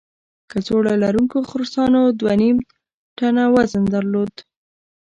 [0.51, 2.57] کڅوړه لرونکو خرسانو دوه نیم
[3.17, 4.33] ټنه وزن درلود.